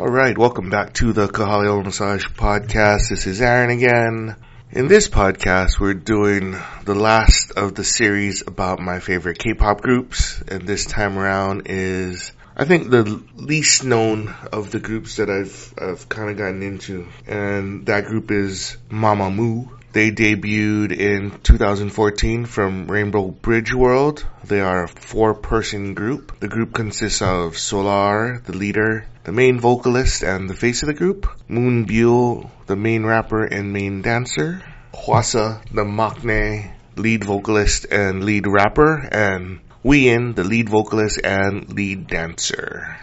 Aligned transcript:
All 0.00 0.08
right, 0.08 0.36
welcome 0.36 0.70
back 0.70 0.94
to 0.94 1.12
the 1.12 1.26
Kahaliola 1.28 1.84
Massage 1.84 2.24
Podcast. 2.24 3.10
This 3.10 3.26
is 3.26 3.42
Aaron 3.42 3.68
again. 3.68 4.34
In 4.70 4.88
this 4.88 5.08
podcast, 5.10 5.78
we're 5.78 5.92
doing 5.92 6.56
the 6.86 6.94
last 6.94 7.50
of 7.50 7.74
the 7.74 7.84
series 7.84 8.42
about 8.46 8.80
my 8.80 9.00
favorite 9.00 9.38
K-pop 9.38 9.82
groups, 9.82 10.40
and 10.48 10.62
this 10.62 10.86
time 10.86 11.18
around 11.18 11.64
is, 11.66 12.32
I 12.56 12.64
think, 12.64 12.88
the 12.88 13.22
least 13.36 13.84
known 13.84 14.34
of 14.50 14.70
the 14.70 14.80
groups 14.80 15.16
that 15.16 15.28
I've 15.28 15.74
I've 15.78 16.08
kind 16.08 16.30
of 16.30 16.38
gotten 16.38 16.62
into, 16.62 17.06
and 17.26 17.84
that 17.84 18.06
group 18.06 18.30
is 18.30 18.78
Mamamoo. 18.88 19.68
They 19.92 20.12
debuted 20.12 20.92
in 20.92 21.40
2014 21.42 22.44
from 22.44 22.86
Rainbow 22.86 23.26
Bridge 23.26 23.74
World. 23.74 24.24
They 24.44 24.60
are 24.60 24.84
a 24.84 24.88
four-person 24.88 25.94
group. 25.94 26.38
The 26.38 26.46
group 26.46 26.72
consists 26.72 27.22
of 27.22 27.58
Solar, 27.58 28.40
the 28.46 28.56
leader, 28.56 29.08
the 29.24 29.32
main 29.32 29.58
vocalist 29.58 30.22
and 30.22 30.48
the 30.48 30.54
face 30.54 30.84
of 30.84 30.86
the 30.86 30.94
group, 30.94 31.26
Moonbyul, 31.48 32.48
the 32.66 32.76
main 32.76 33.04
rapper 33.04 33.44
and 33.44 33.72
main 33.72 34.00
dancer, 34.02 34.62
Hwasa, 34.94 35.60
the 35.72 35.84
maknae, 35.84 36.70
lead 36.94 37.24
vocalist 37.24 37.86
and 37.90 38.22
lead 38.22 38.46
rapper, 38.46 39.08
and 39.10 39.58
Wheein, 39.84 40.36
the 40.36 40.44
lead 40.44 40.68
vocalist 40.68 41.20
and 41.24 41.72
lead 41.72 42.06
dancer. 42.06 42.96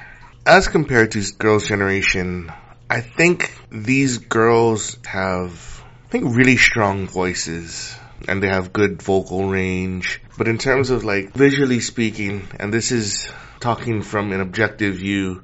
As 0.45 0.69
compared 0.69 1.11
to 1.11 1.23
Girls' 1.37 1.67
Generation, 1.67 2.49
I 2.89 3.01
think 3.01 3.53
these 3.69 4.19
girls 4.19 4.97
have 5.05 5.76
I 6.07 6.09
think 6.09 6.37
really 6.37 6.55
strong 6.55 7.05
voices 7.05 7.93
and 8.29 8.41
they 8.41 8.47
have 8.47 8.71
good 8.71 9.01
vocal 9.01 9.49
range. 9.49 10.21
But 10.37 10.47
in 10.47 10.57
terms 10.57 10.89
of 10.89 11.03
like 11.03 11.33
visually 11.33 11.81
speaking, 11.81 12.47
and 12.57 12.73
this 12.73 12.93
is 12.93 13.29
talking 13.59 14.01
from 14.03 14.31
an 14.31 14.39
objective 14.39 14.95
view 14.95 15.43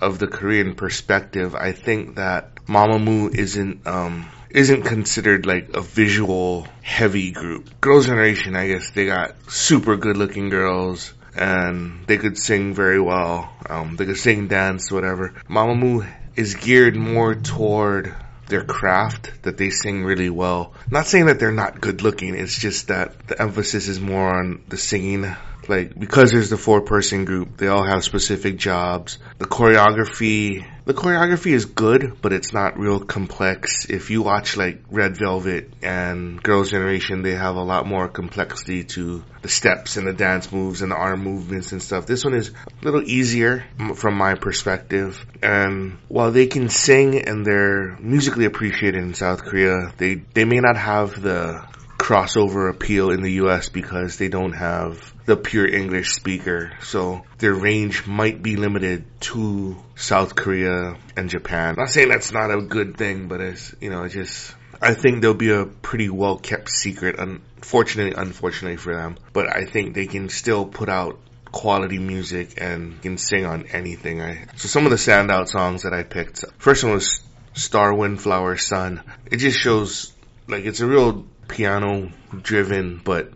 of 0.00 0.18
the 0.18 0.26
Korean 0.26 0.74
perspective, 0.74 1.54
I 1.54 1.70
think 1.70 2.16
that 2.16 2.56
Mamamoo 2.66 3.32
isn't 3.32 3.86
um 3.86 4.26
isn't 4.50 4.82
considered 4.82 5.46
like 5.46 5.76
a 5.76 5.80
visual 5.80 6.66
heavy 6.82 7.30
group. 7.30 7.80
Girls' 7.80 8.06
Generation, 8.06 8.56
I 8.56 8.66
guess 8.66 8.90
they 8.90 9.06
got 9.06 9.36
super 9.48 9.96
good 9.96 10.16
looking 10.16 10.48
girls 10.48 11.14
and 11.36 12.04
they 12.08 12.18
could 12.18 12.36
sing 12.36 12.74
very 12.74 13.00
well. 13.00 13.48
Um, 13.68 13.94
they 13.94 14.06
could 14.06 14.18
sing, 14.18 14.48
dance, 14.48 14.90
whatever. 14.90 15.34
Mamamoo 15.48 16.04
is 16.34 16.56
geared 16.56 16.96
more 16.96 17.36
toward 17.36 18.12
their 18.50 18.64
craft 18.64 19.30
that 19.42 19.56
they 19.56 19.70
sing 19.70 20.04
really 20.04 20.30
well. 20.30 20.74
Not 20.90 21.06
saying 21.06 21.26
that 21.26 21.40
they're 21.40 21.52
not 21.52 21.80
good 21.80 22.02
looking, 22.02 22.34
it's 22.34 22.58
just 22.58 22.88
that 22.88 23.26
the 23.28 23.40
emphasis 23.40 23.88
is 23.88 24.00
more 24.00 24.28
on 24.28 24.62
the 24.68 24.76
singing. 24.76 25.34
Like, 25.70 25.96
because 25.96 26.32
there's 26.32 26.50
the 26.50 26.56
four 26.56 26.80
person 26.80 27.24
group, 27.24 27.56
they 27.56 27.68
all 27.68 27.84
have 27.84 28.02
specific 28.02 28.56
jobs. 28.56 29.18
The 29.38 29.44
choreography, 29.44 30.66
the 30.84 30.94
choreography 30.94 31.52
is 31.52 31.64
good, 31.64 32.20
but 32.20 32.32
it's 32.32 32.52
not 32.52 32.76
real 32.76 32.98
complex. 32.98 33.84
If 33.88 34.10
you 34.10 34.22
watch 34.22 34.56
like 34.56 34.82
Red 34.90 35.16
Velvet 35.16 35.72
and 35.80 36.42
Girls' 36.42 36.72
Generation, 36.72 37.22
they 37.22 37.36
have 37.36 37.54
a 37.54 37.62
lot 37.62 37.86
more 37.86 38.08
complexity 38.08 38.82
to 38.96 39.22
the 39.42 39.48
steps 39.48 39.96
and 39.96 40.08
the 40.08 40.12
dance 40.12 40.50
moves 40.50 40.82
and 40.82 40.90
the 40.90 40.96
arm 40.96 41.22
movements 41.22 41.70
and 41.70 41.80
stuff. 41.80 42.04
This 42.04 42.24
one 42.24 42.34
is 42.34 42.48
a 42.50 42.84
little 42.84 43.04
easier 43.04 43.64
from 43.94 44.14
my 44.14 44.34
perspective. 44.34 45.24
And 45.40 45.98
while 46.08 46.32
they 46.32 46.48
can 46.48 46.68
sing 46.68 47.16
and 47.28 47.46
they're 47.46 47.96
musically 48.00 48.46
appreciated 48.46 49.04
in 49.04 49.14
South 49.14 49.44
Korea, 49.44 49.92
they, 49.98 50.16
they 50.16 50.44
may 50.44 50.58
not 50.58 50.76
have 50.76 51.22
the 51.22 51.64
crossover 52.10 52.68
appeal 52.68 53.12
in 53.12 53.22
the 53.22 53.34
US 53.44 53.68
because 53.68 54.18
they 54.18 54.28
don't 54.28 54.52
have 54.52 55.14
the 55.26 55.36
pure 55.36 55.68
English 55.68 56.10
speaker. 56.12 56.72
So 56.82 57.22
their 57.38 57.54
range 57.54 58.04
might 58.04 58.42
be 58.42 58.56
limited 58.56 59.04
to 59.30 59.76
South 59.94 60.34
Korea 60.34 60.96
and 61.16 61.30
Japan. 61.30 61.70
I'm 61.70 61.84
Not 61.84 61.90
saying 61.90 62.08
that's 62.08 62.32
not 62.32 62.50
a 62.50 62.62
good 62.62 62.96
thing, 62.96 63.28
but 63.28 63.40
it's, 63.40 63.76
you 63.80 63.90
know, 63.90 64.02
it's 64.02 64.14
just, 64.14 64.56
I 64.82 64.94
think 64.94 65.22
they'll 65.22 65.34
be 65.34 65.52
a 65.52 65.66
pretty 65.66 66.08
well 66.08 66.36
kept 66.36 66.68
secret, 66.68 67.14
unfortunately, 67.20 68.20
unfortunately 68.20 68.76
for 68.76 68.92
them. 68.92 69.16
But 69.32 69.46
I 69.46 69.64
think 69.64 69.94
they 69.94 70.08
can 70.08 70.30
still 70.30 70.66
put 70.66 70.88
out 70.88 71.16
quality 71.52 71.98
music 71.98 72.60
and 72.60 73.00
can 73.00 73.18
sing 73.18 73.46
on 73.46 73.66
anything. 73.66 74.20
I, 74.20 74.46
so 74.56 74.66
some 74.66 74.84
of 74.84 74.90
the 74.90 74.96
standout 74.96 75.46
songs 75.46 75.82
that 75.84 75.94
I 75.94 76.02
picked, 76.02 76.44
first 76.58 76.82
one 76.82 76.92
was 76.92 77.20
Star 77.54 77.94
Windflower 77.94 78.56
Sun. 78.56 79.00
It 79.30 79.36
just 79.36 79.60
shows, 79.60 80.12
like, 80.48 80.64
it's 80.64 80.80
a 80.80 80.86
real 80.88 81.24
piano 81.50 82.10
driven, 82.42 83.00
but 83.04 83.32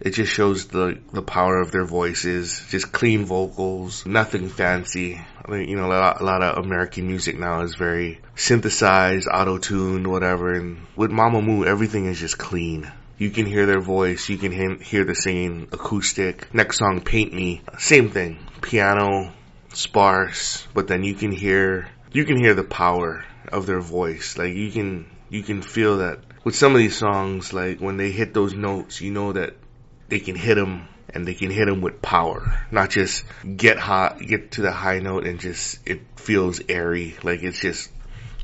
it 0.00 0.10
just 0.10 0.32
shows 0.32 0.66
the 0.66 0.98
the 1.12 1.22
power 1.22 1.58
of 1.60 1.72
their 1.72 1.84
voices. 1.84 2.64
Just 2.70 2.92
clean 2.92 3.24
vocals, 3.24 4.06
nothing 4.06 4.48
fancy. 4.48 5.20
I 5.44 5.50
mean, 5.50 5.68
you 5.68 5.76
know, 5.76 5.86
a 5.86 5.88
lot, 5.88 6.20
a 6.20 6.24
lot 6.24 6.42
of 6.42 6.64
American 6.64 7.06
music 7.06 7.38
now 7.38 7.62
is 7.62 7.74
very 7.74 8.20
synthesized, 8.36 9.28
auto 9.32 9.58
tuned, 9.58 10.06
whatever. 10.06 10.54
And 10.54 10.86
with 10.94 11.10
Mamamoo, 11.10 11.66
everything 11.66 12.06
is 12.06 12.20
just 12.20 12.38
clean. 12.38 12.90
You 13.16 13.30
can 13.30 13.46
hear 13.46 13.66
their 13.66 13.80
voice. 13.80 14.28
You 14.28 14.38
can 14.38 14.78
hear 14.80 15.04
the 15.04 15.14
singing 15.14 15.68
acoustic. 15.72 16.54
Next 16.54 16.78
song, 16.78 17.00
Paint 17.00 17.32
Me. 17.32 17.62
Same 17.78 18.10
thing. 18.10 18.38
Piano, 18.60 19.32
sparse, 19.72 20.66
but 20.72 20.86
then 20.86 21.02
you 21.02 21.14
can 21.14 21.32
hear, 21.32 21.88
you 22.12 22.24
can 22.24 22.38
hear 22.38 22.54
the 22.54 22.62
power 22.62 23.24
of 23.50 23.66
their 23.66 23.80
voice. 23.80 24.38
Like 24.38 24.54
you 24.54 24.70
can, 24.70 25.06
you 25.30 25.42
can 25.42 25.62
feel 25.62 25.98
that 25.98 26.20
with 26.48 26.56
some 26.56 26.72
of 26.72 26.78
these 26.78 26.96
songs, 26.96 27.52
like 27.52 27.78
when 27.78 27.98
they 27.98 28.10
hit 28.10 28.32
those 28.32 28.54
notes, 28.54 29.02
you 29.02 29.10
know 29.10 29.34
that 29.34 29.54
they 30.08 30.18
can 30.18 30.34
hit 30.34 30.54
them 30.54 30.88
and 31.10 31.28
they 31.28 31.34
can 31.34 31.50
hit 31.50 31.66
them 31.66 31.82
with 31.82 32.00
power, 32.00 32.66
not 32.70 32.88
just 32.88 33.22
get 33.44 33.78
hot, 33.78 34.18
get 34.18 34.52
to 34.52 34.62
the 34.62 34.72
high 34.72 34.98
note 34.98 35.26
and 35.26 35.40
just 35.40 35.86
it 35.86 36.00
feels 36.16 36.62
airy. 36.66 37.14
Like 37.22 37.42
it's 37.42 37.60
just 37.60 37.90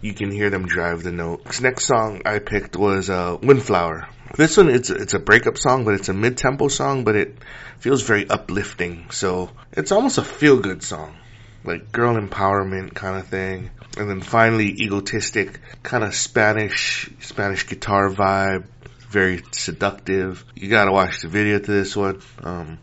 you 0.02 0.12
can 0.12 0.30
hear 0.30 0.50
them 0.50 0.66
drive 0.66 1.02
the 1.02 1.12
note. 1.12 1.46
This 1.46 1.62
next 1.62 1.86
song 1.86 2.20
I 2.26 2.40
picked 2.40 2.76
was 2.76 3.08
uh, 3.08 3.38
Windflower. 3.42 4.06
This 4.36 4.58
one 4.58 4.68
it's 4.68 4.90
it's 4.90 5.14
a 5.14 5.18
breakup 5.18 5.56
song, 5.56 5.86
but 5.86 5.94
it's 5.94 6.10
a 6.10 6.12
mid 6.12 6.36
tempo 6.36 6.68
song, 6.68 7.04
but 7.04 7.16
it 7.16 7.38
feels 7.78 8.02
very 8.02 8.28
uplifting. 8.28 9.06
So 9.12 9.48
it's 9.72 9.92
almost 9.92 10.18
a 10.18 10.24
feel 10.24 10.60
good 10.60 10.82
song, 10.82 11.16
like 11.64 11.92
girl 11.92 12.14
empowerment 12.20 12.94
kind 12.94 13.18
of 13.18 13.26
thing. 13.26 13.70
And 13.96 14.10
then 14.10 14.20
finally, 14.20 14.68
egotistic, 14.68 15.60
kind 15.82 16.04
of 16.04 16.14
Spanish, 16.14 17.10
Spanish 17.20 17.66
guitar 17.66 18.10
vibe, 18.10 18.66
very 19.08 19.42
seductive. 19.52 20.44
You 20.54 20.68
gotta 20.68 20.92
watch 20.92 21.22
the 21.22 21.28
video 21.28 21.58
to 21.58 21.70
this 21.70 21.96
one. 21.96 22.20
Um, 22.42 22.78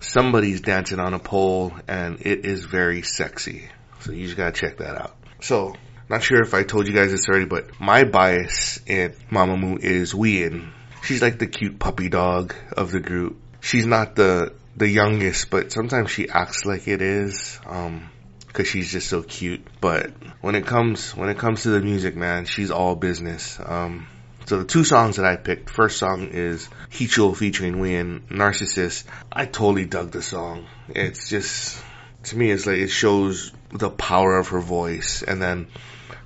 somebody's 0.00 0.60
dancing 0.60 0.98
on 0.98 1.14
a 1.14 1.18
pole 1.18 1.72
and 1.86 2.20
it 2.22 2.46
is 2.46 2.64
very 2.64 3.02
sexy. 3.02 3.68
So 4.00 4.12
you 4.12 4.24
just 4.24 4.36
gotta 4.36 4.52
check 4.52 4.78
that 4.78 4.96
out. 4.96 5.16
So, 5.40 5.74
not 6.08 6.22
sure 6.22 6.40
if 6.40 6.54
I 6.54 6.62
told 6.62 6.88
you 6.88 6.94
guys 6.94 7.10
this 7.10 7.28
already, 7.28 7.44
but 7.44 7.78
my 7.80 8.04
bias 8.04 8.80
in 8.86 9.12
Mamamoo 9.30 9.78
is 9.78 10.14
Wheein. 10.14 10.72
She's 11.02 11.20
like 11.22 11.38
the 11.38 11.46
cute 11.46 11.78
puppy 11.78 12.08
dog 12.08 12.54
of 12.72 12.90
the 12.90 13.00
group. 13.00 13.36
She's 13.60 13.86
not 13.86 14.16
the, 14.16 14.54
the 14.78 14.88
youngest, 14.88 15.50
but 15.50 15.72
sometimes 15.72 16.10
she 16.10 16.28
acts 16.28 16.64
like 16.64 16.88
it 16.88 17.02
is. 17.02 17.60
Um, 17.66 18.10
cause 18.52 18.66
she's 18.66 18.90
just 18.90 19.08
so 19.08 19.22
cute. 19.22 19.66
But 19.80 20.12
when 20.40 20.54
it 20.54 20.66
comes, 20.66 21.14
when 21.14 21.28
it 21.28 21.38
comes 21.38 21.62
to 21.62 21.70
the 21.70 21.80
music, 21.80 22.16
man, 22.16 22.44
she's 22.46 22.70
all 22.70 22.94
business. 22.94 23.58
Um, 23.64 24.06
so 24.46 24.58
the 24.58 24.64
two 24.64 24.84
songs 24.84 25.16
that 25.16 25.26
I 25.26 25.36
picked, 25.36 25.68
first 25.68 25.98
song 25.98 26.28
is 26.28 26.68
Heechul 26.90 27.36
featuring 27.36 27.74
Wheein, 27.76 28.28
Narcissist. 28.28 29.04
I 29.30 29.44
totally 29.44 29.84
dug 29.84 30.10
the 30.10 30.22
song. 30.22 30.66
It's 30.88 31.28
just, 31.28 31.82
to 32.24 32.36
me, 32.38 32.50
it's 32.50 32.66
like, 32.66 32.78
it 32.78 32.88
shows 32.88 33.52
the 33.70 33.90
power 33.90 34.38
of 34.38 34.48
her 34.48 34.60
voice. 34.60 35.22
And 35.22 35.42
then, 35.42 35.66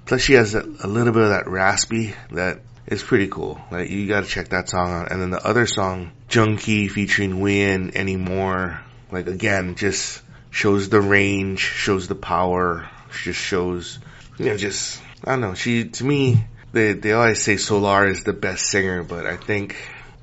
plus 0.06 0.20
she 0.20 0.34
has 0.34 0.54
a, 0.54 0.60
a 0.60 0.86
little 0.86 1.12
bit 1.12 1.24
of 1.24 1.30
that 1.30 1.48
raspy 1.48 2.14
that 2.30 2.60
is 2.86 3.02
pretty 3.02 3.26
cool. 3.26 3.60
Like, 3.72 3.90
you 3.90 4.06
gotta 4.06 4.26
check 4.26 4.50
that 4.50 4.68
song 4.68 4.92
out. 4.92 5.10
And 5.10 5.20
then 5.20 5.30
the 5.30 5.44
other 5.44 5.66
song, 5.66 6.12
Junkie 6.32 6.88
featuring 6.88 7.40
Wheein 7.42 7.94
Anymore. 7.94 8.80
Like, 9.10 9.26
again, 9.26 9.74
just 9.74 10.22
shows 10.48 10.88
the 10.88 10.98
range, 10.98 11.60
shows 11.60 12.08
the 12.08 12.14
power, 12.14 12.88
just 13.22 13.38
shows, 13.38 13.98
you 14.38 14.46
know, 14.46 14.56
just, 14.56 15.02
I 15.22 15.32
don't 15.32 15.42
know, 15.42 15.52
she, 15.52 15.90
to 15.90 16.04
me, 16.04 16.46
they, 16.72 16.94
they 16.94 17.12
always 17.12 17.42
say 17.42 17.58
Solar 17.58 18.06
is 18.06 18.24
the 18.24 18.32
best 18.32 18.64
singer, 18.64 19.02
but 19.02 19.26
I 19.26 19.36
think 19.36 19.76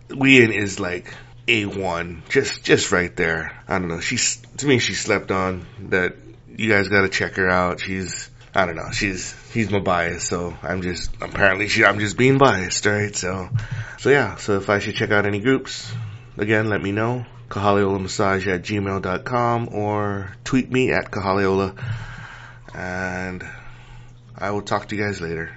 Wheein 0.08 0.52
is 0.52 0.80
like 0.80 1.14
A1, 1.48 2.28
just, 2.28 2.64
just 2.64 2.92
right 2.92 3.16
there. 3.16 3.56
I 3.68 3.78
don't 3.78 3.90
know, 3.90 4.00
she's, 4.00 4.42
to 4.58 4.66
me, 4.66 4.80
she 4.80 4.96
slept 4.96 5.30
on 5.30 5.68
that 5.90 6.16
you 6.58 6.72
guys 6.72 6.88
gotta 6.88 7.10
check 7.10 7.36
her 7.36 7.48
out. 7.48 7.82
She's, 7.82 8.32
I 8.54 8.66
don't 8.66 8.76
know, 8.76 8.92
she's, 8.92 9.36
he's 9.52 9.70
my 9.70 9.80
bias, 9.80 10.24
so 10.24 10.58
I'm 10.64 10.82
just, 10.82 11.12
apparently 11.22 11.68
she, 11.68 11.86
I'm 11.86 12.00
just 12.00 12.18
being 12.18 12.38
biased, 12.38 12.86
right? 12.86 13.16
So, 13.16 13.50
so 14.00 14.10
yeah, 14.10 14.36
so 14.38 14.58
if 14.58 14.70
I 14.70 14.80
should 14.80 14.96
check 14.96 15.12
out 15.12 15.26
any 15.26 15.40
groups, 15.40 15.92
again, 16.38 16.70
let 16.70 16.82
me 16.82 16.92
know. 16.92 17.26
Kahaliola 17.50 18.04
at 18.54 18.62
gmail.com 18.62 19.70
or 19.72 20.32
tweet 20.44 20.72
me 20.72 20.92
at 20.92 21.10
Kahaliola. 21.10 21.76
And 22.76 23.44
I 24.38 24.52
will 24.52 24.62
talk 24.62 24.88
to 24.90 24.96
you 24.96 25.04
guys 25.04 25.20
later. 25.20 25.56